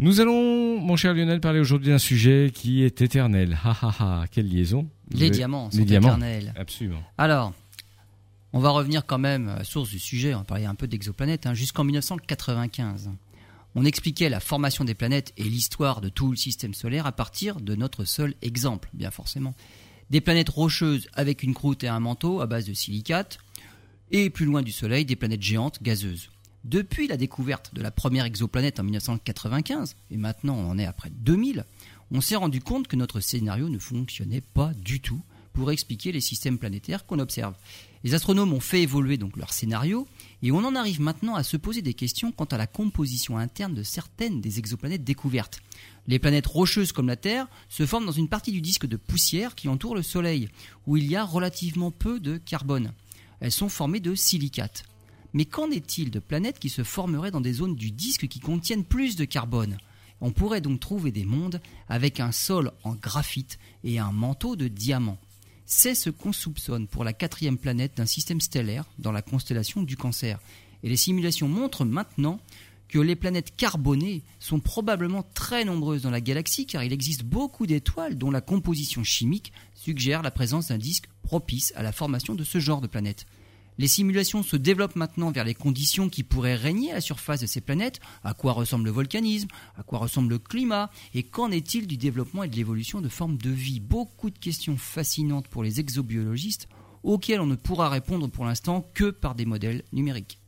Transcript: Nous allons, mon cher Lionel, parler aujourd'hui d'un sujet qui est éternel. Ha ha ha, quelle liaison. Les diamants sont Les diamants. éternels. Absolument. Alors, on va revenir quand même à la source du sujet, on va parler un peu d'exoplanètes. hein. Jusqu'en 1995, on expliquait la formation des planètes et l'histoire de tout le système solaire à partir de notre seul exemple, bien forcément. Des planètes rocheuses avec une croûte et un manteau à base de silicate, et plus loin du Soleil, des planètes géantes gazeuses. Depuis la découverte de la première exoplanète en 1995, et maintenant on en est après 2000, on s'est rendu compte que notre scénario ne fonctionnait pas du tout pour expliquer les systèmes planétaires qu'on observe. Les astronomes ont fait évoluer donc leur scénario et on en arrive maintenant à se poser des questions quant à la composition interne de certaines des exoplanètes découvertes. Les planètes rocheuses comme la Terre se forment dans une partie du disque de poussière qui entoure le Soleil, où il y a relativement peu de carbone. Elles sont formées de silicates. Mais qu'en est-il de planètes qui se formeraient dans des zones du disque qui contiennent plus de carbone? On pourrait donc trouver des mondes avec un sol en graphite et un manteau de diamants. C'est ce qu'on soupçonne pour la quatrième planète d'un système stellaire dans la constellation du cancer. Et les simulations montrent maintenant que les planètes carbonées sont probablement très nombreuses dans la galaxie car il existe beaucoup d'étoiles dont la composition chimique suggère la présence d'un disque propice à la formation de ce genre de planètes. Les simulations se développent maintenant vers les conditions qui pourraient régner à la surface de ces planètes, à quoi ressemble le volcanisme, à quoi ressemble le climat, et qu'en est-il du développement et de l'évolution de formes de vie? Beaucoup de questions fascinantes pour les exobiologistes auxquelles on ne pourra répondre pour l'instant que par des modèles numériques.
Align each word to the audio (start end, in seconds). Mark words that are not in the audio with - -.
Nous 0.00 0.20
allons, 0.20 0.80
mon 0.80 0.96
cher 0.96 1.14
Lionel, 1.14 1.40
parler 1.40 1.60
aujourd'hui 1.60 1.90
d'un 1.90 1.98
sujet 1.98 2.50
qui 2.52 2.82
est 2.82 3.00
éternel. 3.00 3.58
Ha 3.64 3.76
ha 3.82 3.94
ha, 4.22 4.24
quelle 4.30 4.48
liaison. 4.48 4.88
Les 5.12 5.30
diamants 5.30 5.70
sont 5.70 5.78
Les 5.78 5.84
diamants. 5.84 6.08
éternels. 6.08 6.52
Absolument. 6.56 7.02
Alors, 7.16 7.52
on 8.52 8.58
va 8.58 8.70
revenir 8.70 9.06
quand 9.06 9.18
même 9.18 9.48
à 9.48 9.56
la 9.58 9.64
source 9.64 9.90
du 9.90 9.98
sujet, 10.00 10.34
on 10.34 10.38
va 10.38 10.44
parler 10.44 10.64
un 10.64 10.74
peu 10.74 10.88
d'exoplanètes. 10.88 11.46
hein. 11.46 11.54
Jusqu'en 11.54 11.84
1995, 11.84 13.10
on 13.76 13.84
expliquait 13.84 14.28
la 14.28 14.40
formation 14.40 14.84
des 14.84 14.94
planètes 14.94 15.32
et 15.36 15.44
l'histoire 15.44 16.00
de 16.00 16.08
tout 16.08 16.30
le 16.30 16.36
système 16.36 16.74
solaire 16.74 17.06
à 17.06 17.12
partir 17.12 17.60
de 17.60 17.74
notre 17.76 18.04
seul 18.04 18.34
exemple, 18.42 18.90
bien 18.94 19.10
forcément. 19.12 19.54
Des 20.10 20.20
planètes 20.20 20.48
rocheuses 20.50 21.08
avec 21.14 21.42
une 21.44 21.54
croûte 21.54 21.84
et 21.84 21.88
un 21.88 22.00
manteau 22.00 22.40
à 22.40 22.46
base 22.46 22.66
de 22.66 22.74
silicate, 22.74 23.38
et 24.10 24.28
plus 24.28 24.44
loin 24.44 24.62
du 24.62 24.70
Soleil, 24.72 25.04
des 25.04 25.16
planètes 25.16 25.42
géantes 25.42 25.82
gazeuses. 25.82 26.30
Depuis 26.64 27.08
la 27.08 27.18
découverte 27.18 27.74
de 27.74 27.82
la 27.82 27.90
première 27.90 28.24
exoplanète 28.24 28.80
en 28.80 28.84
1995, 28.84 29.96
et 30.10 30.16
maintenant 30.16 30.56
on 30.56 30.70
en 30.70 30.78
est 30.78 30.86
après 30.86 31.10
2000, 31.10 31.66
on 32.10 32.22
s'est 32.22 32.36
rendu 32.36 32.60
compte 32.60 32.88
que 32.88 32.96
notre 32.96 33.20
scénario 33.20 33.68
ne 33.68 33.78
fonctionnait 33.78 34.40
pas 34.40 34.72
du 34.72 35.00
tout 35.00 35.20
pour 35.52 35.70
expliquer 35.70 36.10
les 36.10 36.22
systèmes 36.22 36.58
planétaires 36.58 37.04
qu'on 37.04 37.18
observe. 37.18 37.54
Les 38.02 38.14
astronomes 38.14 38.54
ont 38.54 38.60
fait 38.60 38.80
évoluer 38.80 39.18
donc 39.18 39.36
leur 39.36 39.52
scénario 39.52 40.08
et 40.42 40.52
on 40.52 40.64
en 40.64 40.74
arrive 40.74 41.02
maintenant 41.02 41.34
à 41.34 41.42
se 41.42 41.58
poser 41.58 41.82
des 41.82 41.92
questions 41.92 42.32
quant 42.32 42.44
à 42.44 42.56
la 42.56 42.66
composition 42.66 43.36
interne 43.36 43.74
de 43.74 43.82
certaines 43.82 44.40
des 44.40 44.58
exoplanètes 44.58 45.04
découvertes. 45.04 45.60
Les 46.06 46.18
planètes 46.18 46.46
rocheuses 46.46 46.92
comme 46.92 47.08
la 47.08 47.16
Terre 47.16 47.46
se 47.68 47.84
forment 47.84 48.06
dans 48.06 48.12
une 48.12 48.28
partie 48.28 48.52
du 48.52 48.62
disque 48.62 48.86
de 48.86 48.96
poussière 48.96 49.54
qui 49.54 49.68
entoure 49.68 49.94
le 49.94 50.02
Soleil, 50.02 50.48
où 50.86 50.96
il 50.96 51.10
y 51.10 51.14
a 51.14 51.24
relativement 51.24 51.90
peu 51.90 52.20
de 52.20 52.38
carbone. 52.38 52.92
Elles 53.40 53.52
sont 53.52 53.68
formées 53.68 54.00
de 54.00 54.14
silicates. 54.14 54.84
Mais 55.34 55.44
qu'en 55.44 55.70
est-il 55.70 56.10
de 56.10 56.20
planètes 56.20 56.60
qui 56.60 56.68
se 56.68 56.84
formeraient 56.84 57.32
dans 57.32 57.40
des 57.40 57.52
zones 57.52 57.74
du 57.74 57.90
disque 57.90 58.28
qui 58.28 58.38
contiennent 58.38 58.84
plus 58.84 59.16
de 59.16 59.24
carbone? 59.24 59.76
On 60.20 60.30
pourrait 60.30 60.60
donc 60.60 60.78
trouver 60.78 61.10
des 61.10 61.24
mondes 61.24 61.60
avec 61.88 62.20
un 62.20 62.30
sol 62.30 62.72
en 62.84 62.94
graphite 62.94 63.58
et 63.82 63.98
un 63.98 64.12
manteau 64.12 64.54
de 64.54 64.68
diamants. 64.68 65.18
C'est 65.66 65.96
ce 65.96 66.08
qu'on 66.08 66.32
soupçonne 66.32 66.86
pour 66.86 67.02
la 67.02 67.12
quatrième 67.12 67.58
planète 67.58 67.96
d'un 67.96 68.06
système 68.06 68.40
stellaire 68.40 68.84
dans 69.00 69.12
la 69.12 69.22
constellation 69.22 69.82
du 69.82 69.96
cancer. 69.96 70.38
Et 70.84 70.88
les 70.88 70.96
simulations 70.96 71.48
montrent 71.48 71.84
maintenant 71.84 72.38
que 72.88 73.00
les 73.00 73.16
planètes 73.16 73.56
carbonées 73.56 74.22
sont 74.38 74.60
probablement 74.60 75.24
très 75.34 75.64
nombreuses 75.64 76.02
dans 76.02 76.10
la 76.10 76.20
galaxie 76.20 76.66
car 76.66 76.84
il 76.84 76.92
existe 76.92 77.24
beaucoup 77.24 77.66
d'étoiles 77.66 78.16
dont 78.16 78.30
la 78.30 78.40
composition 78.40 79.02
chimique 79.02 79.52
suggère 79.74 80.22
la 80.22 80.30
présence 80.30 80.68
d'un 80.68 80.78
disque 80.78 81.08
propice 81.22 81.72
à 81.74 81.82
la 81.82 81.90
formation 81.90 82.36
de 82.36 82.44
ce 82.44 82.60
genre 82.60 82.80
de 82.80 82.86
planètes. 82.86 83.26
Les 83.78 83.88
simulations 83.88 84.42
se 84.42 84.56
développent 84.56 84.96
maintenant 84.96 85.30
vers 85.30 85.44
les 85.44 85.54
conditions 85.54 86.08
qui 86.08 86.22
pourraient 86.22 86.54
régner 86.54 86.92
à 86.92 86.94
la 86.94 87.00
surface 87.00 87.40
de 87.40 87.46
ces 87.46 87.60
planètes, 87.60 88.00
à 88.22 88.34
quoi 88.34 88.52
ressemble 88.52 88.84
le 88.84 88.90
volcanisme, 88.92 89.48
à 89.76 89.82
quoi 89.82 89.98
ressemble 89.98 90.30
le 90.30 90.38
climat, 90.38 90.90
et 91.12 91.24
qu'en 91.24 91.50
est-il 91.50 91.86
du 91.86 91.96
développement 91.96 92.44
et 92.44 92.48
de 92.48 92.56
l'évolution 92.56 93.00
de 93.00 93.08
formes 93.08 93.36
de 93.36 93.50
vie? 93.50 93.80
Beaucoup 93.80 94.30
de 94.30 94.38
questions 94.38 94.76
fascinantes 94.76 95.48
pour 95.48 95.62
les 95.62 95.80
exobiologistes 95.80 96.68
auxquelles 97.02 97.40
on 97.40 97.46
ne 97.46 97.56
pourra 97.56 97.88
répondre 97.88 98.28
pour 98.28 98.44
l'instant 98.44 98.86
que 98.94 99.10
par 99.10 99.34
des 99.34 99.44
modèles 99.44 99.82
numériques. 99.92 100.38